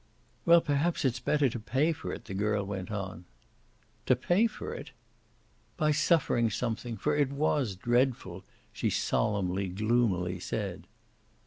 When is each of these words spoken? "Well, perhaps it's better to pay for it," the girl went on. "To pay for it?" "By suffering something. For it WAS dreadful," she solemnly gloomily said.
"Well, 0.47 0.61
perhaps 0.61 1.05
it's 1.05 1.19
better 1.19 1.47
to 1.47 1.59
pay 1.59 1.93
for 1.93 2.11
it," 2.11 2.25
the 2.25 2.33
girl 2.33 2.65
went 2.65 2.89
on. 2.89 3.25
"To 4.07 4.15
pay 4.15 4.47
for 4.47 4.73
it?" 4.73 4.89
"By 5.77 5.91
suffering 5.91 6.49
something. 6.49 6.97
For 6.97 7.15
it 7.15 7.29
WAS 7.31 7.75
dreadful," 7.75 8.43
she 8.73 8.89
solemnly 8.89 9.67
gloomily 9.67 10.39
said. 10.39 10.87